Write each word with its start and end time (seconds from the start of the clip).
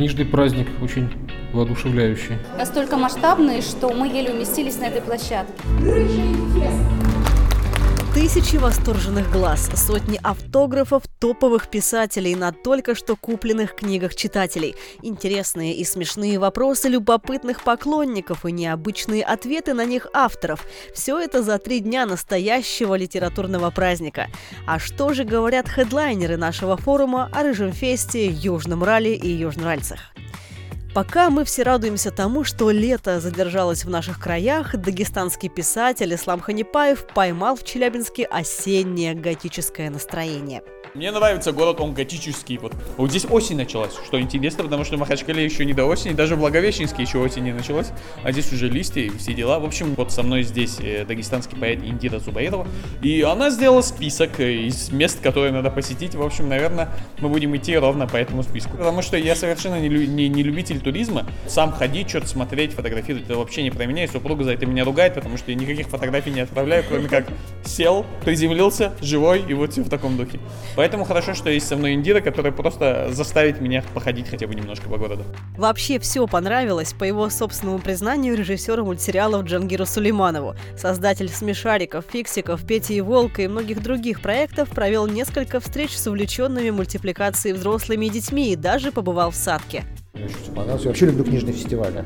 книжный 0.00 0.24
праздник 0.24 0.66
очень 0.80 1.10
воодушевляющий. 1.52 2.38
Настолько 2.56 2.96
масштабный, 2.96 3.60
что 3.60 3.92
мы 3.92 4.08
еле 4.08 4.32
уместились 4.32 4.78
на 4.78 4.84
этой 4.84 5.02
площадке. 5.02 5.52
Тысячи 8.20 8.56
восторженных 8.56 9.32
глаз, 9.32 9.70
сотни 9.74 10.20
автографов 10.22 11.04
топовых 11.20 11.68
писателей 11.68 12.34
на 12.34 12.52
только 12.52 12.94
что 12.94 13.16
купленных 13.16 13.74
книгах 13.74 14.14
читателей, 14.14 14.74
интересные 15.00 15.74
и 15.74 15.84
смешные 15.86 16.38
вопросы 16.38 16.90
любопытных 16.90 17.64
поклонников 17.64 18.44
и 18.44 18.52
необычные 18.52 19.24
ответы 19.24 19.72
на 19.72 19.86
них 19.86 20.06
авторов. 20.12 20.66
Все 20.94 21.18
это 21.18 21.42
за 21.42 21.56
три 21.56 21.80
дня 21.80 22.04
настоящего 22.04 22.94
литературного 22.94 23.70
праздника. 23.70 24.26
А 24.66 24.78
что 24.78 25.14
же 25.14 25.24
говорят 25.24 25.66
хедлайнеры 25.66 26.36
нашего 26.36 26.76
форума 26.76 27.30
о 27.32 27.42
Рыжем 27.42 27.72
Фесте, 27.72 28.26
Южном 28.26 28.84
Рале 28.84 29.14
и 29.14 29.28
Южноральцах? 29.30 30.12
Пока 30.92 31.30
мы 31.30 31.44
все 31.44 31.62
радуемся 31.62 32.10
тому, 32.10 32.42
что 32.42 32.72
лето 32.72 33.20
задержалось 33.20 33.84
в 33.84 33.90
наших 33.90 34.18
краях, 34.18 34.74
дагестанский 34.74 35.48
писатель 35.48 36.12
Ислам 36.12 36.40
Ханипаев 36.40 37.06
поймал 37.14 37.54
в 37.54 37.62
Челябинске 37.62 38.24
осеннее 38.24 39.14
готическое 39.14 39.88
настроение– 39.88 40.62
мне 40.94 41.12
нравится 41.12 41.52
город, 41.52 41.80
он 41.80 41.94
готический. 41.94 42.58
Вот, 42.58 42.74
вот 42.96 43.10
здесь 43.10 43.24
осень 43.30 43.56
началась, 43.56 43.92
что 44.04 44.20
интересно, 44.20 44.64
потому 44.64 44.84
что 44.84 44.96
в 44.96 45.00
Махачкале 45.00 45.44
еще 45.44 45.64
не 45.64 45.72
до 45.72 45.84
осени, 45.84 46.14
даже 46.14 46.34
в 46.34 46.40
Благовещенске 46.40 47.02
еще 47.02 47.18
осень 47.18 47.44
не 47.44 47.52
началась, 47.52 47.92
а 48.24 48.32
здесь 48.32 48.52
уже 48.52 48.68
листья 48.68 49.02
и 49.02 49.10
все 49.10 49.32
дела. 49.32 49.60
В 49.60 49.64
общем, 49.64 49.94
вот 49.94 50.10
со 50.10 50.24
мной 50.24 50.42
здесь 50.42 50.78
э, 50.80 51.04
дагестанский 51.04 51.56
поэт 51.56 51.84
Индира 51.84 52.18
Зубаирова, 52.18 52.66
и 53.02 53.22
она 53.22 53.50
сделала 53.50 53.82
список 53.82 54.40
э, 54.40 54.52
из 54.52 54.90
мест, 54.90 55.20
которые 55.20 55.52
надо 55.52 55.70
посетить. 55.70 56.16
В 56.16 56.22
общем, 56.22 56.48
наверное, 56.48 56.88
мы 57.20 57.28
будем 57.28 57.56
идти 57.56 57.76
ровно 57.76 58.08
по 58.08 58.16
этому 58.16 58.42
списку. 58.42 58.76
Потому 58.76 59.02
что 59.02 59.16
я 59.16 59.36
совершенно 59.36 59.78
не, 59.78 59.88
не, 59.88 60.28
не 60.28 60.42
любитель 60.42 60.79
туризма, 60.80 61.26
сам 61.46 61.72
ходить, 61.72 62.08
что-то 62.08 62.26
смотреть, 62.26 62.72
фотографировать, 62.72 63.26
это 63.26 63.36
вообще 63.36 63.62
не 63.62 63.70
про 63.70 63.86
меня, 63.86 64.04
и 64.04 64.06
супруга 64.06 64.44
за 64.44 64.52
это 64.52 64.66
меня 64.66 64.84
ругает, 64.84 65.14
потому 65.14 65.36
что 65.36 65.50
я 65.50 65.56
никаких 65.56 65.88
фотографий 65.88 66.30
не 66.30 66.40
отправляю, 66.40 66.84
кроме 66.88 67.08
как 67.08 67.26
сел, 67.64 68.06
приземлился, 68.24 68.92
живой, 69.00 69.42
и 69.46 69.54
вот 69.54 69.72
все 69.72 69.82
в 69.82 69.88
таком 69.88 70.16
духе. 70.16 70.40
Поэтому 70.76 71.04
хорошо, 71.04 71.34
что 71.34 71.50
есть 71.50 71.68
со 71.68 71.76
мной 71.76 71.94
Индира, 71.94 72.20
которая 72.20 72.52
просто 72.52 73.08
заставит 73.10 73.60
меня 73.60 73.84
походить 73.94 74.28
хотя 74.28 74.46
бы 74.46 74.54
немножко 74.54 74.88
по 74.88 74.96
городу. 74.96 75.24
Вообще 75.56 75.98
все 75.98 76.26
понравилось, 76.26 76.92
по 76.92 77.04
его 77.04 77.28
собственному 77.30 77.78
признанию, 77.78 78.36
режиссеру 78.36 78.84
мультсериалов 78.84 79.44
Джангиру 79.44 79.86
Сулейманову. 79.86 80.54
Создатель 80.76 81.28
«Смешариков», 81.28 82.04
«Фиксиков», 82.10 82.64
«Пети 82.66 82.94
и 82.94 83.00
Волка» 83.00 83.42
и 83.42 83.48
многих 83.48 83.82
других 83.82 84.20
проектов 84.20 84.70
провел 84.70 85.06
несколько 85.06 85.60
встреч 85.60 85.96
с 85.96 86.06
увлеченными 86.06 86.70
мультипликацией 86.70 87.54
взрослыми 87.54 88.06
и 88.06 88.10
детьми 88.10 88.52
и 88.52 88.56
даже 88.56 88.92
побывал 88.92 89.30
в 89.30 89.36
садке. 89.36 89.84
Мне 90.14 90.24
очень 90.24 90.36
все 90.42 90.52
понравилось. 90.52 90.82
Я 90.82 90.88
вообще 90.88 91.06
люблю 91.06 91.24
книжные 91.24 91.52
фестивали. 91.52 92.04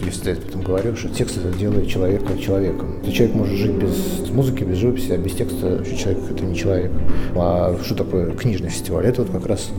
Если 0.00 0.30
я 0.30 0.36
потом 0.36 0.62
говорю, 0.62 0.96
что 0.96 1.08
текст 1.08 1.38
это 1.38 1.56
делает 1.56 1.88
человека 1.88 2.36
человеком. 2.36 3.00
Человек 3.10 3.34
может 3.36 3.56
жить 3.56 3.72
без 3.72 4.28
музыки, 4.30 4.64
без 4.64 4.78
живописи, 4.78 5.12
а 5.12 5.18
без 5.18 5.32
текста 5.34 5.76
вообще 5.76 5.96
человек 5.96 6.22
это 6.30 6.44
не 6.44 6.56
человек. 6.56 6.90
А 7.36 7.78
что 7.82 7.94
такое 7.94 8.32
книжный 8.32 8.70
фестиваль? 8.70 9.06
Это 9.06 9.22
вот 9.22 9.30
как 9.30 9.46
раз 9.46 9.70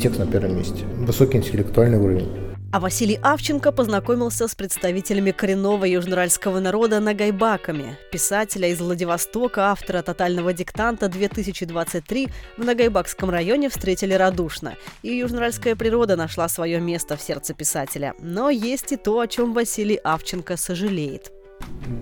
текст 0.00 0.18
на 0.18 0.26
первом 0.26 0.56
месте. 0.56 0.84
Высокий 0.96 1.38
интеллектуальный 1.38 1.98
уровень. 1.98 2.47
А 2.70 2.80
Василий 2.80 3.18
Авченко 3.22 3.72
познакомился 3.72 4.46
с 4.46 4.54
представителями 4.54 5.30
коренного 5.30 5.86
южноуральского 5.86 6.60
народа 6.60 7.00
нагайбаками. 7.00 7.96
Писателя 8.12 8.68
из 8.68 8.78
Владивостока, 8.78 9.70
автора 9.70 10.02
«Тотального 10.02 10.52
диктанта-2023» 10.52 12.30
в 12.58 12.64
Нагайбакском 12.66 13.30
районе 13.30 13.70
встретили 13.70 14.12
радушно. 14.12 14.74
И 15.02 15.16
южноуральская 15.16 15.76
природа 15.76 16.16
нашла 16.16 16.46
свое 16.48 16.78
место 16.78 17.16
в 17.16 17.22
сердце 17.22 17.54
писателя. 17.54 18.14
Но 18.20 18.50
есть 18.50 18.92
и 18.92 18.96
то, 18.96 19.18
о 19.18 19.26
чем 19.26 19.54
Василий 19.54 19.96
Авченко 19.96 20.58
сожалеет. 20.58 21.32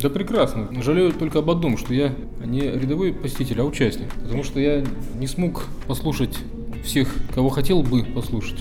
Да 0.01 0.11
прекрасно. 0.11 0.69
Жалею 0.83 1.13
только 1.13 1.39
об 1.39 1.51
одном, 1.51 1.79
что 1.79 1.95
я 1.95 2.13
не 2.45 2.63
рядовой 2.63 3.13
посетитель, 3.13 3.61
а 3.61 3.65
участник. 3.65 4.13
Потому 4.15 4.43
что 4.43 4.59
я 4.59 4.85
не 5.15 5.29
смог 5.29 5.67
послушать 5.87 6.37
всех, 6.85 7.15
кого 7.33 7.51
хотел 7.51 7.85
бы 7.85 8.03
послушать 8.03 8.59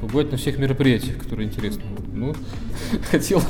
побывать 0.00 0.30
на 0.30 0.36
всех 0.36 0.58
мероприятиях, 0.58 1.18
которые 1.18 1.48
интересны. 1.48 1.82
Ну, 2.12 2.34
хотел 3.10 3.42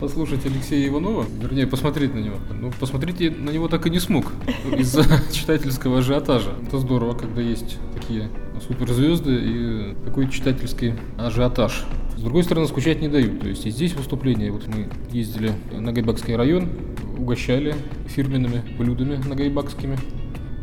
послушать 0.00 0.44
Алексея 0.46 0.86
Иванова, 0.88 1.26
вернее, 1.40 1.66
посмотреть 1.66 2.14
на 2.14 2.18
него. 2.18 2.36
Ну, 2.50 2.72
посмотреть 2.78 3.20
на 3.20 3.50
него 3.50 3.68
так 3.68 3.86
и 3.86 3.90
не 3.90 3.98
смог 3.98 4.32
из-за 4.76 5.04
читательского 5.32 5.98
ажиотажа. 5.98 6.50
Это 6.66 6.78
здорово, 6.78 7.14
когда 7.14 7.40
есть 7.40 7.78
такие 7.94 8.30
суперзвезды 8.66 9.34
и 9.34 9.96
такой 10.04 10.28
читательский 10.30 10.94
ажиотаж. 11.16 11.84
С 12.16 12.20
другой 12.20 12.42
стороны, 12.42 12.66
скучать 12.66 13.00
не 13.00 13.08
дают. 13.08 13.40
То 13.40 13.48
есть 13.48 13.64
и 13.66 13.70
здесь 13.70 13.94
выступления. 13.94 14.50
Вот 14.50 14.66
мы 14.66 14.88
ездили 15.10 15.52
на 15.72 15.92
Гайбакский 15.92 16.34
район, 16.34 16.68
угощали 17.16 17.74
фирменными 18.06 18.62
блюдами 18.76 19.16
нагайбакскими. 19.16 19.98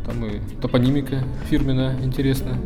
Там 0.04 0.24
и 0.24 0.40
топонимика 0.60 1.24
фирменная 1.48 2.00
интересная 2.04 2.60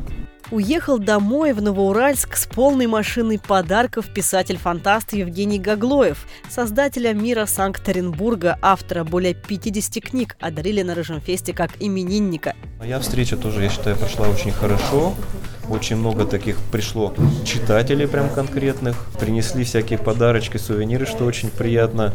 уехал 0.50 0.98
домой 0.98 1.52
в 1.52 1.62
Новоуральск 1.62 2.36
с 2.36 2.46
полной 2.46 2.86
машиной 2.86 3.38
подарков 3.38 4.06
писатель-фантаст 4.12 5.12
Евгений 5.12 5.58
Гаглоев, 5.58 6.26
создателя 6.48 7.12
мира 7.12 7.46
Санкт-Петербурга, 7.46 8.58
автора 8.62 9.04
более 9.04 9.34
50 9.34 10.02
книг, 10.04 10.36
одарили 10.40 10.82
на 10.82 10.94
Рыжем 10.94 11.20
Фесте 11.20 11.52
как 11.52 11.70
именинника. 11.80 12.54
Моя 12.78 12.98
встреча 13.00 13.36
тоже, 13.36 13.62
я 13.62 13.68
считаю, 13.68 13.96
прошла 13.96 14.28
очень 14.28 14.52
хорошо. 14.52 15.14
Очень 15.70 15.96
много 15.96 16.24
таких 16.24 16.56
пришло 16.72 17.14
читателей 17.44 18.08
прям 18.08 18.28
конкретных. 18.28 18.96
Принесли 19.20 19.62
всякие 19.62 19.98
подарочки, 20.00 20.56
сувениры, 20.56 21.06
что 21.06 21.24
очень 21.24 21.48
приятно. 21.48 22.12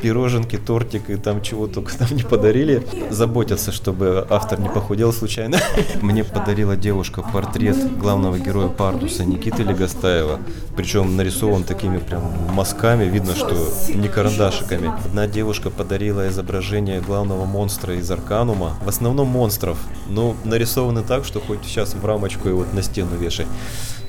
Пироженки, 0.00 0.56
тортик 0.56 1.10
и 1.10 1.16
там 1.16 1.42
чего 1.42 1.66
только 1.66 1.96
там 1.98 2.08
не 2.12 2.22
подарили. 2.22 2.86
Заботятся, 3.10 3.72
чтобы 3.72 4.26
автор 4.30 4.60
не 4.60 4.68
похудел 4.68 5.12
случайно. 5.12 5.58
Мне 6.00 6.22
подарила 6.22 6.76
девушка 6.76 7.22
портрет 7.22 7.98
главного 7.98 8.38
героя 8.38 8.68
Пардуса 8.68 9.24
Никиты 9.24 9.64
Легостаева. 9.64 10.38
Причем 10.76 11.16
нарисован 11.16 11.64
такими 11.64 11.98
прям 11.98 12.22
мазками. 12.52 13.04
Видно, 13.04 13.34
что 13.34 13.56
не 13.94 14.08
карандашиками. 14.08 14.92
Одна 15.04 15.26
девушка 15.26 15.70
подарила 15.70 16.28
изображение 16.28 17.00
главного 17.00 17.44
монстра 17.44 17.96
из 17.96 18.10
Арканума. 18.10 18.78
В 18.84 18.88
основном 18.88 19.28
монстров, 19.28 19.78
но 20.08 20.36
нарисованы 20.44 21.02
так, 21.02 21.24
что 21.24 21.40
хоть 21.40 21.64
сейчас 21.64 21.94
в 21.94 22.04
рамочку 22.04 22.43
такой 22.44 22.52
вот 22.52 22.74
на 22.74 22.82
стену 22.82 23.16
вешать. 23.16 23.46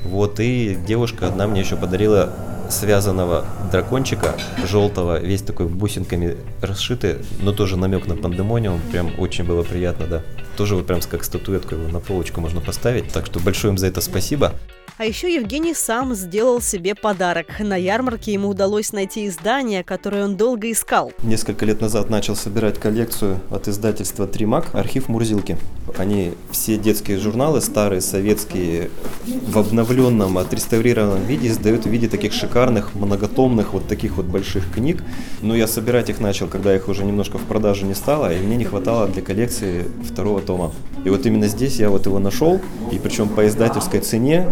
Вот, 0.03 0.41
и 0.41 0.78
девушка 0.85 1.28
одна 1.28 1.47
мне 1.47 1.62
еще 1.62 1.78
подарила 1.78 2.34
связанного 2.69 3.46
дракончика 3.72 4.35
желтого, 4.68 5.19
весь 5.19 5.41
такой 5.41 5.68
бусинками 5.68 6.35
расшитый, 6.62 7.18
но 7.40 7.53
тоже 7.53 7.78
намек 7.78 8.07
на 8.07 8.16
пандемониум, 8.16 8.81
прям 8.91 9.18
очень 9.19 9.45
было 9.45 9.63
приятно, 9.63 10.06
да. 10.07 10.22
Тоже 10.57 10.75
вот 10.75 10.85
прям 10.85 11.00
как 11.09 11.24
статуэтку 11.24 11.75
его 11.75 11.88
на 11.88 12.01
полочку 12.01 12.41
можно 12.41 12.59
поставить, 12.59 13.07
так 13.13 13.25
что 13.25 13.40
большое 13.40 13.72
им 13.72 13.78
за 13.78 13.88
это 13.88 14.01
спасибо. 14.01 14.51
А 14.97 15.03
еще 15.03 15.33
Евгений 15.33 15.73
сам 15.73 16.16
сделал 16.16 16.61
себе 16.61 16.95
подарок. 16.95 17.59
На 17.59 17.75
ярмарке 17.75 18.31
ему 18.31 18.47
удалось 18.47 18.94
найти 18.94 19.28
издание, 19.28 19.83
которое 19.83 20.23
он 20.23 20.38
долго 20.38 20.72
искал. 20.72 21.11
Несколько 21.22 21.66
лет 21.66 21.81
назад 21.81 22.09
начал 22.09 22.38
собирать 22.38 22.79
коллекцию 22.79 23.41
от 23.50 23.67
издательства 23.67 24.25
«Тримак» 24.25 24.73
«Архив 24.73 25.09
Мурзилки». 25.09 25.57
Они 25.97 26.31
все 26.50 26.78
детские 26.78 27.17
журналы, 27.17 27.59
старые, 27.59 28.00
советские, 28.00 28.89
в 29.25 29.59
обновленном, 29.59 30.38
отреставрированном 30.38 31.25
виде 31.25 31.50
издают 31.50 31.85
в 31.85 31.89
виде 31.89 32.07
таких 32.07 32.31
шикарных, 32.31 32.95
многотомных, 32.95 33.73
вот 33.73 33.89
таких 33.89 34.16
вот 34.16 34.27
больших 34.27 34.72
книг. 34.72 35.03
Но 35.41 35.57
я 35.57 35.67
собирать 35.67 36.09
их 36.09 36.22
начал, 36.22 36.47
когда 36.47 36.73
их 36.73 36.88
уже 36.88 37.03
немножко 37.03 37.38
в 37.38 37.44
продаже 37.44 37.85
не 37.85 37.95
стало, 37.95 38.33
и 38.33 38.39
мне 38.39 38.56
не 38.56 38.63
хватало 38.63 39.09
для 39.09 39.22
коллекции 39.22 39.83
второго 40.06 40.39
тома. 40.39 40.72
И 41.06 41.10
вот 41.10 41.26
именно 41.26 41.48
здесь 41.48 41.78
я 41.78 41.90
вот 41.90 42.08
его 42.08 42.18
нашел, 42.18 42.60
и 42.92 42.98
причем 42.98 43.30
по 43.30 43.48
издательской 43.48 44.00
цене 44.00 44.50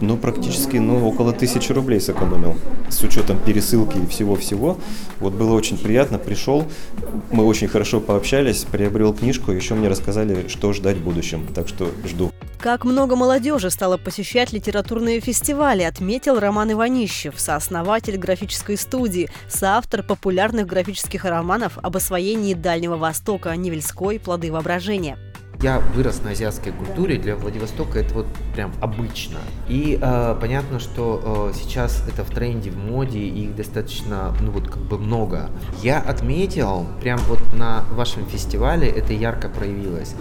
ну, 0.00 0.16
практически, 0.16 0.76
ну, 0.76 1.06
около 1.06 1.32
тысячи 1.32 1.70
рублей 1.72 2.00
сэкономил. 2.00 2.56
С 2.90 3.02
учетом 3.02 3.38
пересылки 3.38 3.96
и 3.96 4.06
всего-всего. 4.06 4.76
Вот 5.20 5.32
было 5.32 5.54
очень 5.54 5.78
приятно, 5.78 6.18
пришел, 6.18 6.64
мы 7.30 7.46
очень 7.46 7.68
хорошо 7.68 8.00
пообщались, 8.00 8.64
приобрел 8.64 9.14
книжку, 9.14 9.52
еще 9.52 9.74
мне 9.74 9.88
рассказали, 9.88 10.48
что 10.48 10.72
ждать 10.72 10.96
в 10.96 11.04
будущем. 11.04 11.46
Так 11.54 11.68
что 11.68 11.88
жду. 12.04 12.32
Как 12.58 12.84
много 12.84 13.16
молодежи 13.16 13.70
стало 13.70 13.96
посещать 13.96 14.52
литературные 14.52 15.20
фестивали, 15.20 15.82
отметил 15.82 16.38
Роман 16.38 16.72
Иванищев, 16.72 17.34
сооснователь 17.36 18.16
графической 18.16 18.76
студии, 18.76 19.30
соавтор 19.48 20.02
популярных 20.02 20.66
графических 20.66 21.24
романов 21.24 21.78
об 21.82 21.96
освоении 21.96 22.54
Дальнего 22.54 22.96
Востока, 22.96 23.56
Невельской, 23.56 24.20
плоды 24.20 24.52
воображения. 24.52 25.16
Я 25.62 25.78
вырос 25.94 26.22
на 26.24 26.30
азиатской 26.30 26.72
культуре, 26.72 27.18
для 27.18 27.36
Владивостока 27.36 28.00
это 28.00 28.14
вот 28.14 28.26
прям 28.52 28.72
обычно. 28.80 29.38
И 29.68 29.96
э, 30.02 30.36
понятно, 30.40 30.80
что 30.80 31.52
э, 31.54 31.56
сейчас 31.56 32.02
это 32.08 32.24
в 32.24 32.30
тренде, 32.30 32.70
в 32.72 32.78
моде, 32.78 33.20
и 33.20 33.44
их 33.44 33.54
достаточно, 33.54 34.34
ну 34.40 34.50
вот 34.50 34.68
как 34.68 34.82
бы 34.82 34.98
много. 34.98 35.50
Я 35.80 36.00
отметил, 36.00 36.88
прям 37.00 37.20
вот 37.28 37.38
на 37.54 37.84
вашем 37.92 38.26
фестивале 38.26 38.88
это 38.88 39.12
ярко 39.12 39.48
проявилось. 39.48 40.16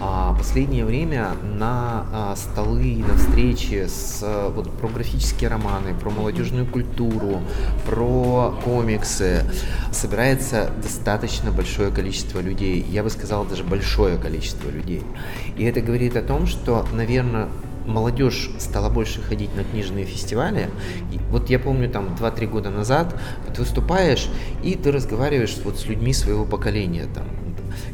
А, 0.00 0.34
последнее 0.34 0.86
время 0.86 1.32
на 1.42 2.06
а, 2.10 2.36
столы, 2.36 3.04
на 3.06 3.14
встречи 3.16 3.86
с 3.86 4.24
вот 4.54 4.72
про 4.78 4.88
графические 4.88 5.50
романы, 5.50 5.92
про 5.92 6.08
молодежную 6.08 6.64
культуру, 6.64 7.42
про 7.84 8.58
комиксы 8.64 9.44
собирается 9.92 10.70
достаточно 10.82 11.50
большое 11.50 11.90
количество 11.90 12.40
людей. 12.40 12.86
Я 12.88 13.02
бы 13.02 13.10
сказал, 13.10 13.44
даже 13.44 13.64
большое 13.64 14.16
количество 14.16 14.68
людей. 14.68 14.77
И 15.56 15.64
это 15.64 15.80
говорит 15.80 16.16
о 16.16 16.22
том, 16.22 16.46
что, 16.46 16.86
наверное, 16.92 17.48
молодежь 17.86 18.50
стала 18.58 18.90
больше 18.90 19.20
ходить 19.22 19.54
на 19.56 19.64
книжные 19.64 20.04
фестивали. 20.04 20.70
И 21.12 21.18
вот 21.30 21.50
я 21.50 21.58
помню, 21.58 21.88
там 21.90 22.16
2-3 22.20 22.46
года 22.46 22.70
назад 22.70 23.18
ты 23.54 23.62
выступаешь, 23.62 24.28
и 24.62 24.74
ты 24.74 24.92
разговариваешь 24.92 25.56
вот 25.64 25.78
с 25.78 25.86
людьми 25.86 26.12
своего 26.12 26.44
поколения. 26.44 27.06
Там. 27.14 27.26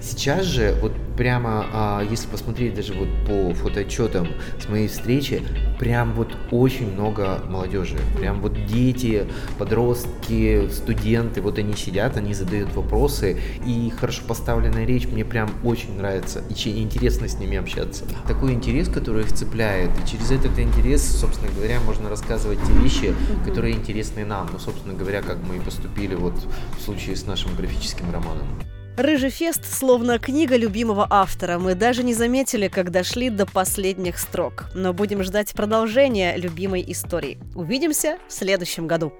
Сейчас 0.01 0.45
же 0.45 0.77
вот 0.81 0.93
прямо, 1.17 1.67
а, 1.73 2.03
если 2.03 2.29
посмотреть 2.29 2.75
даже 2.75 2.93
вот 2.93 3.09
по 3.27 3.55
фотоотчетам 3.55 4.29
с 4.61 4.69
моей 4.69 4.89
встречи, 4.89 5.43
прям 5.79 6.13
вот 6.13 6.37
очень 6.51 6.93
много 6.93 7.41
молодежи. 7.49 7.99
Прям 8.19 8.41
вот 8.41 8.67
дети, 8.67 9.27
подростки, 9.59 10.69
студенты, 10.71 11.41
вот 11.41 11.59
они 11.59 11.75
сидят, 11.75 12.17
они 12.17 12.35
задают 12.35 12.75
вопросы, 12.75 13.41
и 13.67 13.91
хорошо 13.91 14.23
поставленная 14.27 14.85
речь 14.85 15.07
мне 15.07 15.25
прям 15.25 15.51
очень 15.63 15.97
нравится, 15.97 16.43
и 16.49 16.83
интересно 16.83 17.29
с 17.29 17.39
ними 17.39 17.57
общаться. 17.57 18.05
Такой 18.27 18.53
интерес, 18.53 18.89
который 18.89 19.23
их 19.23 19.33
цепляет, 19.33 19.91
и 20.03 20.11
через 20.11 20.31
этот 20.31 20.59
интерес, 20.59 21.05
собственно 21.05 21.53
говоря, 21.53 21.81
можно 21.81 22.09
рассказывать 22.09 22.59
те 22.67 22.73
вещи, 22.73 23.15
которые 23.45 23.75
интересны 23.75 24.25
нам. 24.25 24.49
Ну, 24.53 24.59
собственно 24.59 24.95
говоря, 24.95 25.23
как 25.23 25.39
мы 25.49 25.57
и 25.57 25.61
поступили 25.61 26.15
вот 26.15 26.35
в 26.79 26.83
случае 26.83 27.17
с 27.17 27.27
нашим 27.27 27.55
графическим 27.55 28.11
романом. 28.13 28.47
Рыжий 28.97 29.31
фест 29.31 29.65
словно 29.65 30.21
книга 30.21 30.57
любимого 30.57 31.05
автора. 31.11 31.59
Мы 31.59 31.75
даже 31.75 32.05
не 32.05 32.15
заметили, 32.15 32.69
как 32.69 32.93
дошли 32.93 33.29
до 33.29 33.45
последних 33.45 34.21
строк. 34.21 34.67
Но 34.73 34.93
будем 34.93 35.25
ждать 35.25 35.53
продолжения 35.53 36.37
любимой 36.37 36.85
истории. 36.87 37.39
Увидимся 37.57 38.19
в 38.29 38.33
следующем 38.33 38.87
году. 38.87 39.13